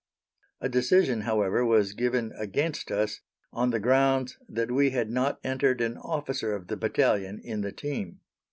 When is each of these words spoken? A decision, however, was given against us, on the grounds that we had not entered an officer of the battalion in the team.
A 0.59 0.67
decision, 0.67 1.21
however, 1.21 1.63
was 1.63 1.93
given 1.93 2.33
against 2.35 2.89
us, 2.91 3.21
on 3.53 3.69
the 3.69 3.79
grounds 3.79 4.35
that 4.49 4.71
we 4.71 4.89
had 4.89 5.11
not 5.11 5.39
entered 5.43 5.79
an 5.79 5.95
officer 5.99 6.55
of 6.55 6.69
the 6.69 6.75
battalion 6.75 7.39
in 7.43 7.61
the 7.61 7.71
team. 7.71 8.19